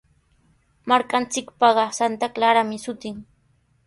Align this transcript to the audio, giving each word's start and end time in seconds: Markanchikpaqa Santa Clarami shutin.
Markanchikpaqa 0.91 1.85
Santa 1.97 2.27
Clarami 2.37 2.79
shutin. 2.85 3.15